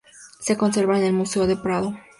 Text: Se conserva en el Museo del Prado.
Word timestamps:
Se 0.39 0.57
conserva 0.57 0.97
en 0.97 1.05
el 1.05 1.13
Museo 1.13 1.45
del 1.45 1.61
Prado. 1.61 1.93